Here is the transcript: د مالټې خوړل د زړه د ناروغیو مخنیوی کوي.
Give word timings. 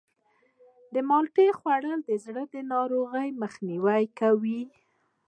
د 0.93 0.95
مالټې 1.09 1.47
خوړل 1.59 1.99
د 2.09 2.11
زړه 2.25 2.43
د 2.53 2.55
ناروغیو 2.73 3.39
مخنیوی 3.43 4.03
کوي. 4.19 4.61